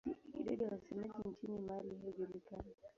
Idadi 0.39 0.63
ya 0.63 0.69
wasemaji 0.71 1.29
nchini 1.29 1.59
Mali 1.59 1.95
haijulikani. 2.03 2.73